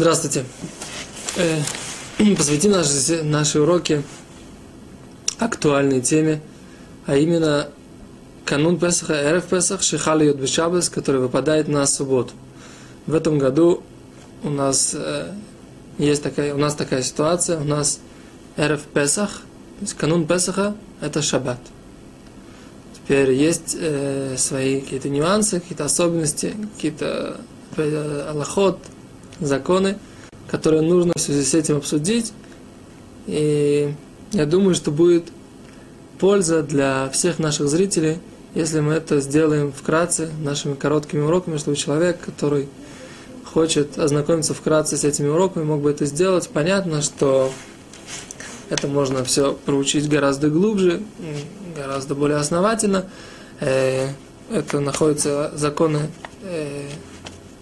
[0.00, 0.46] Здравствуйте.
[1.36, 1.60] Э,
[2.34, 4.02] посвятим наши, наши уроки
[5.38, 6.40] актуальной теме,
[7.04, 7.68] а именно
[8.46, 12.32] канун Песаха, Эрев Песах, Шихали Йод Бешабес, который выпадает на субботу.
[13.06, 13.82] В этом году
[14.42, 15.34] у нас э,
[15.98, 18.00] есть такая, у нас такая ситуация, у нас
[18.56, 19.42] Эрев Песах,
[19.80, 21.60] то есть канун Песаха– это шаббат.
[22.94, 27.38] Теперь есть э, свои какие-то нюансы, какие-то особенности, какие-то
[27.76, 28.30] э,
[29.40, 29.98] законы,
[30.48, 32.32] которые нужно в связи с этим обсудить.
[33.26, 33.94] И
[34.32, 35.24] я думаю, что будет
[36.18, 38.18] польза для всех наших зрителей,
[38.54, 42.68] если мы это сделаем вкратце, нашими короткими уроками, чтобы человек, который
[43.44, 46.48] хочет ознакомиться вкратце с этими уроками, мог бы это сделать.
[46.48, 47.50] Понятно, что
[48.70, 51.00] это можно все проучить гораздо глубже,
[51.76, 53.06] гораздо более основательно.
[53.60, 54.08] Э,
[54.50, 56.10] это находится законы
[56.42, 56.88] э,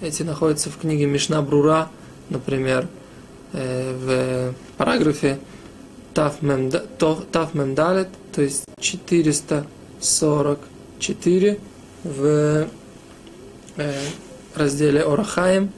[0.00, 1.90] эти находятся в книге Мишна Брура,
[2.30, 2.86] например,
[3.52, 5.40] э, в параграфе
[6.14, 11.58] Тав Мемдалет, то есть 444
[12.04, 12.68] в
[13.76, 13.94] э,
[14.54, 15.70] разделе Орахаем.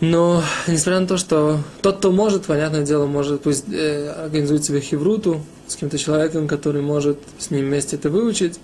[0.00, 4.80] Но, несмотря на то, что тот, кто может, понятное дело, может, пусть э, организует себе
[4.80, 8.58] хевруту с каким-то человеком, который может с ним вместе это выучить,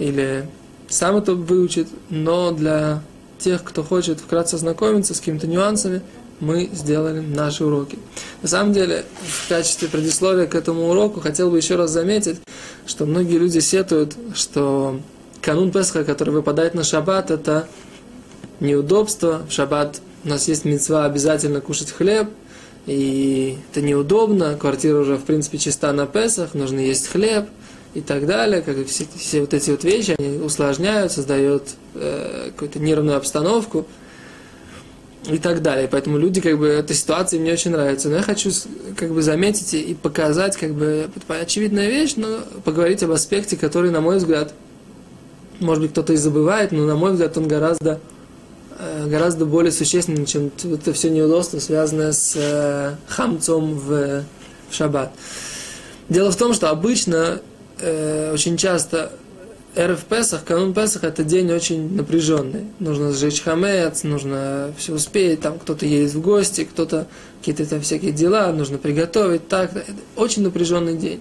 [0.00, 0.48] или
[0.94, 3.02] сам это выучит, но для
[3.38, 6.02] тех, кто хочет вкратце знакомиться с какими-то нюансами,
[6.38, 7.98] мы сделали наши уроки.
[8.42, 12.38] На самом деле, в качестве предисловия к этому уроку хотел бы еще раз заметить,
[12.86, 15.00] что многие люди сетуют, что
[15.40, 17.66] канун Песха, который выпадает на шаббат, это
[18.60, 19.42] неудобство.
[19.48, 22.28] В шаббат у нас есть мецва обязательно кушать хлеб,
[22.86, 27.48] и это неудобно, квартира уже, в принципе, чиста на Песах, нужно есть хлеб–
[27.94, 31.62] и так далее, как все, все вот эти вот вещи, они усложняют, создают
[31.94, 33.86] э, какую-то нервную обстановку
[35.30, 35.88] и так далее.
[35.90, 38.08] Поэтому люди, как бы, эта ситуация мне очень нравится.
[38.08, 38.50] Но я хочу,
[38.96, 44.00] как бы, заметить и показать, как бы, очевидная вещь, но поговорить об аспекте, который, на
[44.00, 44.52] мой взгляд,
[45.60, 48.00] может быть, кто-то и забывает, но, на мой взгляд, он гораздо,
[48.76, 54.24] э, гораздо более существенный, чем это все неудобство, связанное с э, хамцом в,
[54.68, 55.12] в шаббат.
[56.08, 57.40] Дело в том, что обычно
[57.84, 59.12] э, очень часто
[59.76, 62.64] РФ Песах, канун Песах, это день очень напряженный.
[62.78, 67.06] Нужно сжечь хамец, нужно все успеть, там кто-то едет в гости, кто-то
[67.40, 69.76] какие-то там всякие дела, нужно приготовить, так.
[69.76, 71.20] Это очень напряженный день.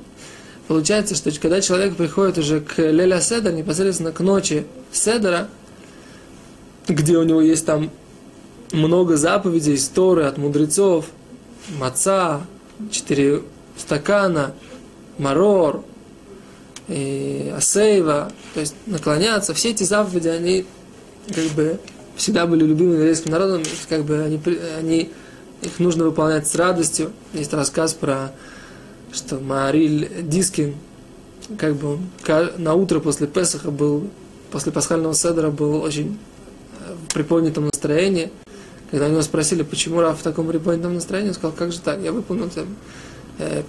[0.68, 5.50] Получается, что когда человек приходит уже к Леля Седер, непосредственно к ночи Седера,
[6.88, 7.90] где у него есть там
[8.72, 11.06] много заповедей, истории от мудрецов,
[11.80, 12.42] маца,
[12.92, 13.42] четыре
[13.78, 14.54] стакана,
[15.18, 15.84] марор,
[16.88, 20.66] и асейва, то есть наклоняться, все эти заповеди, они
[21.34, 21.80] как бы
[22.16, 24.42] всегда были любимыми еврейским народом, как бы они,
[24.78, 25.12] они,
[25.62, 27.12] их нужно выполнять с радостью.
[27.34, 28.34] Есть рассказ про,
[29.12, 30.76] что Мариль Дискин,
[31.58, 32.10] как бы он
[32.58, 34.10] на утро после Песаха был,
[34.52, 36.18] после пасхального седра был очень
[36.80, 38.32] э, в приподнятом настроении.
[38.92, 42.00] Когда у него спросили, почему Раф в таком приподнятом настроении, он сказал, как же так,
[42.02, 42.52] я выполнил
[43.40, 43.64] э,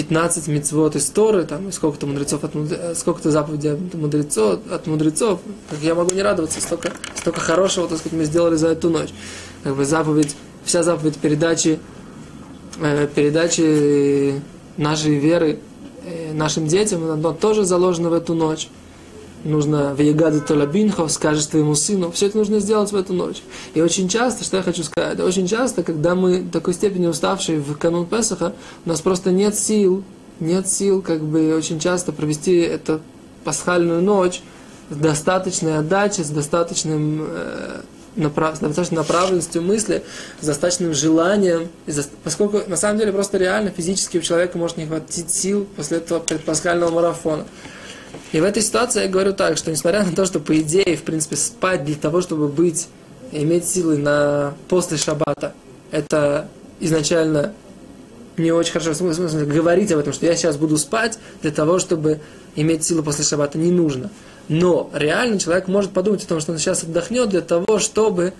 [0.00, 2.52] 15 мецвод из Торы, там, сколько-то мудрецов от
[2.96, 7.98] сколько-то заповедей от мудрецов, от мудрецов, как я могу не радоваться, столько, столько хорошего, так
[7.98, 9.10] сказать, мы сделали за эту ночь.
[9.62, 11.78] Как бы заповедь, вся заповедь передачи,
[12.80, 14.40] э, передачи
[14.78, 15.58] нашей веры
[16.06, 18.68] э, нашим детям, она тоже заложена в эту ночь
[19.44, 23.42] нужно в Ягады Толабинхов, скажешь твоему сыну, все это нужно сделать в эту ночь.
[23.74, 27.60] И очень часто, что я хочу сказать, очень часто, когда мы в такой степени уставшие
[27.60, 30.02] в канун Песаха, у нас просто нет сил,
[30.40, 33.00] нет сил как бы очень часто провести эту
[33.44, 34.42] пасхальную ночь
[34.90, 37.80] с достаточной отдачей, с достаточным э,
[38.16, 40.02] направ, с достаточной направленностью мысли,
[40.40, 41.68] с достаточным желанием,
[42.24, 46.18] поскольку на самом деле просто реально физически у человека может не хватить сил после этого
[46.18, 47.44] предпасхального марафона.
[48.32, 51.02] И в этой ситуации я говорю так, что несмотря на то, что по идее, в
[51.02, 52.88] принципе, спать для того, чтобы быть,
[53.32, 55.54] иметь силы на после шаббата,
[55.90, 56.48] это
[56.80, 57.52] изначально
[58.36, 61.78] не очень хорошо, в смысле, говорить об этом, что я сейчас буду спать для того,
[61.78, 62.20] чтобы
[62.56, 64.10] иметь силы после шаббата, не нужно.
[64.48, 68.32] Но реально человек может подумать о том, что он сейчас отдохнет для того, чтобы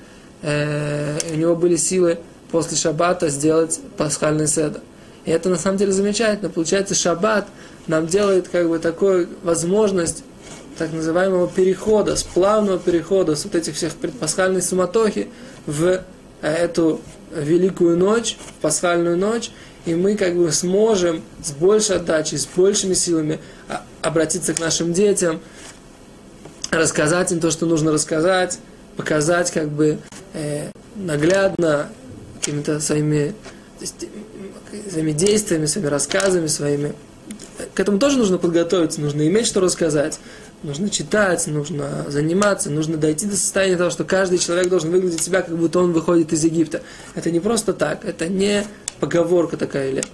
[0.43, 2.19] э, у него были силы
[2.51, 4.81] после шаббата сделать пасхальный седр.
[5.25, 6.51] И это на самом деле замечательно.
[6.51, 7.47] Получается, шаббат
[7.87, 10.25] нам делает как бы такую возможность
[10.79, 15.29] так называемого перехода, сплавного перехода с вот этих всех предпасхальной суматохи
[15.67, 16.03] в
[16.41, 17.01] эту
[17.35, 19.51] великую ночь, пасхальную ночь,
[19.87, 23.41] и мы как бы сможем с большей отдачей, с большими силами
[24.03, 25.41] обратиться к нашим детям,
[26.71, 28.59] рассказать им то, что нужно рассказать,
[28.97, 29.99] показать как бы
[30.33, 31.89] э, наглядно
[32.39, 33.35] какими-то своими,
[34.91, 36.95] своими действиями, своими рассказами, своими.
[37.75, 40.19] К этому тоже нужно подготовиться, нужно иметь что рассказать.
[40.63, 45.41] Нужно читать, нужно заниматься, нужно дойти до состояния того, что каждый человек должен выглядеть себя,
[45.41, 46.83] как будто он выходит из Египта.
[47.15, 48.67] Это не просто так, это не
[48.99, 50.05] поговорка такая или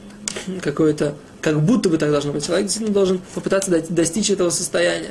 [0.62, 2.46] какое-то, как будто бы так должно быть.
[2.46, 5.10] Человек действительно должен попытаться достичь этого состояния.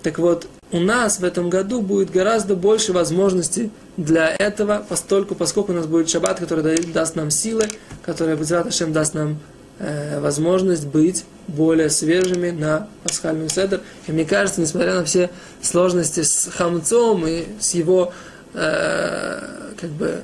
[0.00, 5.72] Так вот, у нас в этом году будет гораздо больше возможностей для этого, поскольку, поскольку
[5.72, 7.66] у нас будет шаббат, который даст нам силы,
[8.06, 9.40] который, Безрат даст нам
[9.80, 13.80] э, возможность быть более свежими на пасхальный седр.
[14.06, 15.30] И мне кажется, несмотря на все
[15.62, 18.12] сложности с хамцом и с его
[18.54, 19.40] э,
[19.80, 20.22] как бы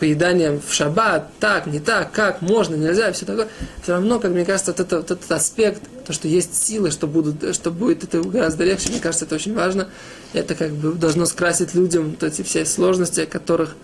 [0.00, 3.48] поеданием в шаббат, так, не так, как, можно, нельзя, все такое,
[3.82, 7.70] все равно, как мне кажется, вот этот аспект, то, что есть силы, что, будут, что
[7.70, 9.88] будет это гораздо легче, мне кажется, это очень важно.
[10.32, 13.74] Это как бы должно скрасить людям вот эти все сложности, о которых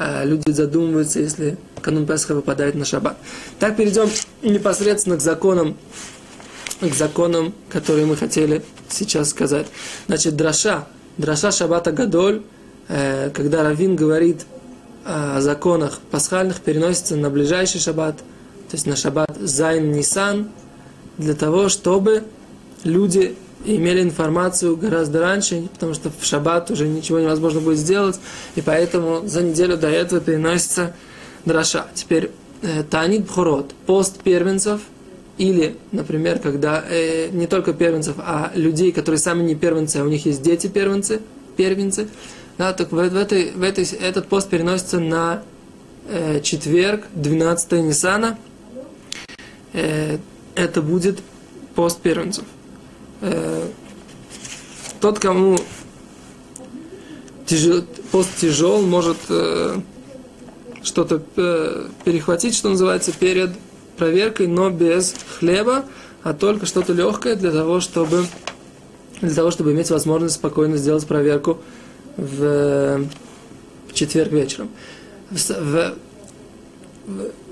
[0.00, 3.18] а люди задумываются, если канун Песха выпадает на шаббат.
[3.58, 4.08] Так перейдем
[4.42, 5.76] непосредственно к законам,
[6.80, 9.66] к законам, которые мы хотели сейчас сказать.
[10.06, 10.86] Значит, драша,
[11.16, 12.42] драша шаббата гадоль,
[12.86, 14.46] э, когда Равин говорит
[15.04, 20.50] о законах пасхальных, переносится на ближайший шаббат, то есть на шаббат Зайн Нисан,
[21.18, 22.24] для того, чтобы
[22.84, 28.18] люди имели информацию гораздо раньше, потому что в шаббат уже ничего невозможно будет сделать,
[28.54, 30.94] и поэтому за неделю до этого переносится
[31.44, 31.86] драша.
[31.94, 32.30] Теперь
[32.62, 34.80] э, Танит Бхорот, пост первенцев,
[35.38, 40.08] или, например, когда э, не только первенцев, а людей, которые сами не первенцы, а у
[40.08, 41.20] них есть дети первенцы,
[41.56, 42.08] первенцы,
[42.58, 45.42] да, так в, в, этой, в этой, этот пост переносится на
[46.08, 48.38] э, четверг, 12 Нисана.
[49.72, 50.18] Э,
[50.58, 51.20] это будет
[51.74, 52.44] пост первенцев
[53.20, 53.68] э,
[55.00, 55.56] тот, кому
[57.46, 59.80] тяжел, пост тяжел, может э,
[60.82, 63.50] что-то э, перехватить, что называется, перед
[63.96, 65.84] проверкой, но без хлеба,
[66.24, 68.26] а только что-то легкое для того, чтобы
[69.20, 71.58] для того, чтобы иметь возможность спокойно сделать проверку
[72.16, 73.04] в,
[73.88, 74.70] в четверг вечером.
[75.30, 75.94] В, в,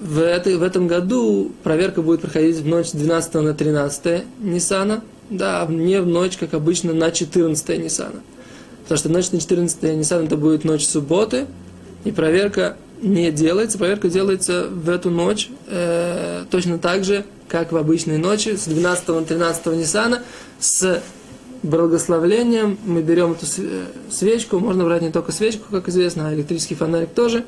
[0.01, 5.67] в, этой, в этом году проверка будет проходить в ночь 12 на 13 Ниссана– да,
[5.69, 8.23] не в ночь, как обычно, на 14 Ниссана.
[8.83, 11.47] Потому что ночь на 14 Ниссана это будет ночь субботы,
[12.05, 17.77] и проверка не делается, проверка делается в эту ночь э, точно так же, как в
[17.77, 20.23] обычной ночи, с 12 на 13 Ниссана,
[20.61, 21.03] с
[21.63, 23.47] благословлением мы берем эту
[24.11, 27.45] свечку, можно брать не только свечку, как известно, а электрический фонарик тоже,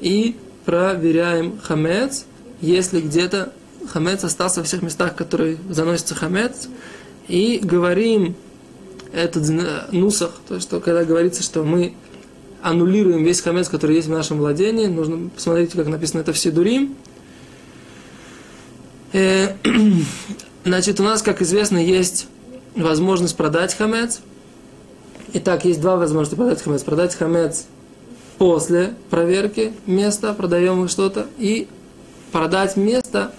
[0.00, 2.26] и проверяем хамец,
[2.60, 3.52] если где-то
[3.88, 6.68] хамец остался во всех местах, которые заносится хамец,
[7.28, 8.34] и говорим
[9.12, 9.48] этот
[9.92, 11.94] нусах, то, что когда говорится, что мы
[12.62, 16.96] аннулируем весь хамец, который есть в нашем владении, нужно посмотреть, как написано это в Сидурим.
[19.12, 19.54] Э,
[20.64, 22.26] значит, у нас, как известно, есть
[22.74, 24.20] возможность продать хамец.
[25.34, 26.82] Итак, есть два возможности продать хамец.
[26.82, 27.66] Продать хамец
[28.38, 31.68] после проверки места, продаем что-то, и
[32.32, 33.32] продать место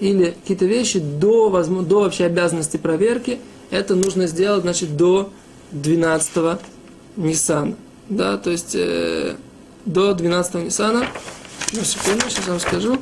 [0.00, 1.50] или какие-то вещи до,
[1.82, 5.30] до вообще обязанности проверки, это нужно сделать, значит, до
[5.72, 6.60] 12
[7.16, 7.76] Ниссана.
[8.08, 9.36] Да, то есть э,
[9.84, 11.06] до 12 Ниссана.
[11.72, 12.98] На секунду, сейчас вам скажу.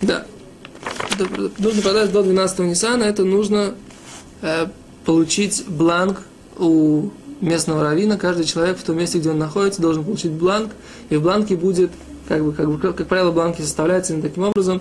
[0.00, 0.26] Да.
[1.58, 3.74] Нужно продать до 12 Ниссана, это нужно
[4.40, 4.68] э,
[5.04, 6.22] получить бланк
[6.58, 7.10] у
[7.42, 8.16] местного равина.
[8.16, 10.70] Каждый человек в том месте, где он находится, должен получить бланк,
[11.10, 11.90] и в бланке будет
[12.28, 14.80] как бы, как бы, как, правило, бланки составляются именно таким образом.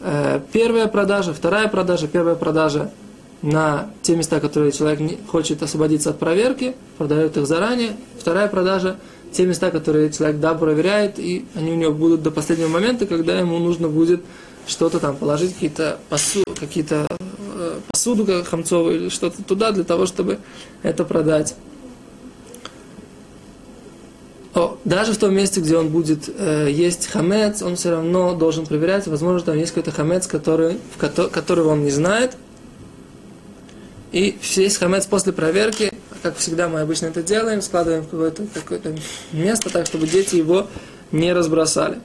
[0.00, 2.90] Э, первая продажа, вторая продажа, первая продажа
[3.42, 7.96] на те места, которые человек не, хочет освободиться от проверки, продает их заранее.
[8.18, 8.96] Вторая продажа,
[9.32, 13.38] те места, которые человек да проверяет, и они у него будут до последнего момента, когда
[13.38, 14.22] ему нужно будет
[14.66, 17.06] что-то там положить, какие-то посуду, какие-то
[17.56, 20.38] э, посуду хамцовую или что-то туда для того, чтобы
[20.82, 21.54] это продать
[24.58, 28.66] то даже в том месте, где он будет э, есть хамец, он все равно должен
[28.66, 32.36] проверять, возможно, там есть какой-то хамец, который, в ко- которого он не знает.
[34.10, 35.92] И есть хамец после проверки,
[36.24, 38.96] как всегда мы обычно это делаем, складываем в какое-то, какое-то
[39.30, 40.66] место, так, чтобы дети его
[41.12, 42.00] не разбросали.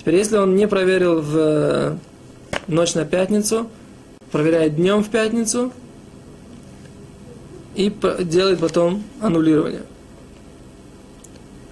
[0.00, 1.96] Теперь, если он не проверил в э,
[2.66, 3.70] ночь на пятницу,
[4.32, 5.72] проверяет днем в пятницу
[7.76, 7.94] и
[8.24, 9.82] делает потом аннулирование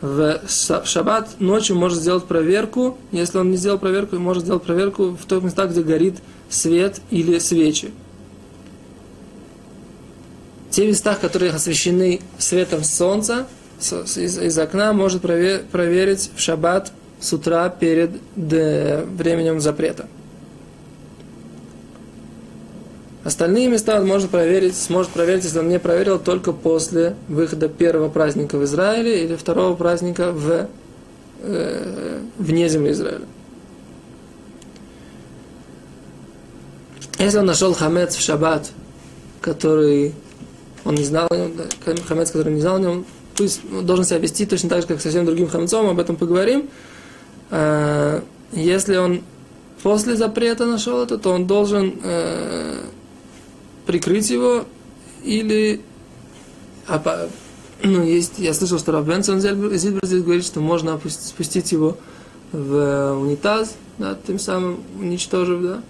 [0.01, 0.41] в
[0.85, 2.99] шаббат ночью может сделать проверку.
[3.13, 6.17] Если он не сделал проверку, может сделать проверку в том местах, где горит
[6.49, 7.93] свет или свечи.
[10.71, 13.47] Те места, которые освещены светом солнца,
[13.81, 20.07] из, из окна может прове- проверить в шаббат с утра перед временем запрета.
[23.23, 28.09] Остальные места он может проверить, сможет проверить, если он не проверил, только после выхода первого
[28.09, 30.69] праздника в Израиле или второго праздника в,
[31.43, 33.27] э, вне земли Израиля.
[37.19, 38.71] Если он нашел хамец в шаббат,
[39.43, 40.15] который
[40.87, 41.29] он не знал
[42.07, 45.03] хамец, который не знал о нем, пусть он должен себя вести точно так же, как
[45.03, 46.71] со всем другим хамцом, об этом поговорим.
[47.51, 48.23] А,
[48.53, 49.23] Если он
[49.83, 52.81] после запрета нашел это, то он должен э,
[53.91, 54.67] прикрыть его
[55.25, 55.81] или
[56.87, 57.29] а
[57.83, 61.97] ну, есть, я слышал, что Рабенсон Зильбер здесь говорит, что можно спустить его
[62.53, 65.83] в унитаз, да, тем самым уничтожив, да.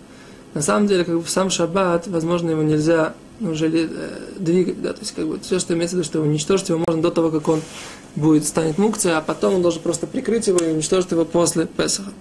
[0.55, 4.19] На самом деле, как бы в сам шаббат, возможно, его нельзя ну, уже ли- э,
[4.39, 7.03] двигать, да, то есть как бы все, что имеется в виду, что уничтожить его можно
[7.03, 7.61] до того, как он
[8.17, 12.13] будет станет мукцией, а потом он должен просто прикрыть его и уничтожить его после Песаха,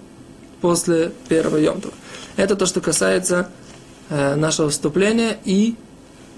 [0.60, 1.94] после первого Йомтова.
[2.36, 3.69] Это то, что касается э,
[4.10, 5.76] нашего вступления и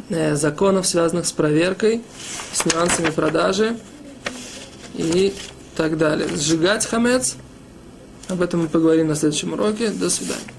[0.09, 2.01] э, законов, связанных с проверкой,
[2.51, 3.77] с нюансами продажи
[4.95, 5.33] и
[5.75, 6.27] так далее.
[6.35, 7.35] Сжигать хамец,
[8.27, 9.89] об этом мы поговорим на следующем уроке.
[9.89, 10.50] До свидания.